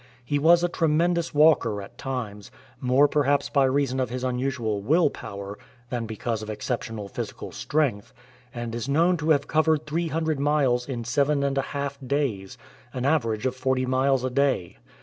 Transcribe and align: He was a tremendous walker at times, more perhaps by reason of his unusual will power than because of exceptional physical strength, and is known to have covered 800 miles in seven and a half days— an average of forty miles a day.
He 0.25 0.39
was 0.39 0.63
a 0.63 0.67
tremendous 0.67 1.31
walker 1.31 1.79
at 1.79 1.99
times, 1.99 2.49
more 2.79 3.07
perhaps 3.07 3.49
by 3.51 3.65
reason 3.65 3.99
of 3.99 4.09
his 4.09 4.23
unusual 4.23 4.81
will 4.81 5.11
power 5.11 5.59
than 5.91 6.07
because 6.07 6.41
of 6.41 6.49
exceptional 6.49 7.07
physical 7.07 7.51
strength, 7.51 8.11
and 8.51 8.73
is 8.73 8.89
known 8.89 9.15
to 9.17 9.29
have 9.29 9.47
covered 9.47 9.81
800 9.95 10.39
miles 10.39 10.89
in 10.89 11.03
seven 11.03 11.43
and 11.43 11.55
a 11.59 11.69
half 11.77 11.99
days— 12.03 12.57
an 12.95 13.05
average 13.05 13.45
of 13.45 13.55
forty 13.55 13.85
miles 13.85 14.23
a 14.23 14.31
day. 14.31 14.77